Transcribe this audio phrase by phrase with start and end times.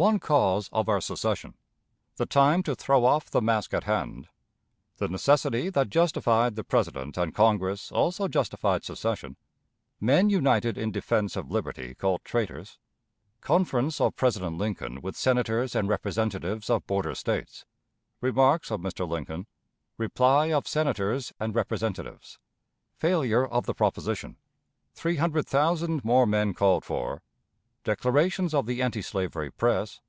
[0.00, 1.54] One Cause of our Secession.
[2.18, 4.28] The Time to throw off the Mask at Hand.
[4.98, 9.34] The Necessity that justified the President and Congress also justified Secession.
[10.00, 12.78] Men united in Defense of Liberty called Traitors.
[13.40, 17.64] Conference of President Lincoln with Senators and Representatives of Border States.
[18.20, 19.04] Remarks of Mr.
[19.04, 19.48] Lincoln.
[19.96, 22.38] Reply of Senators and Representatives.
[22.98, 24.36] Failure of the Proposition.
[24.94, 27.20] Three Hundred Thousand more Men called for.
[27.84, 30.00] Declarations of the Antislavery Press.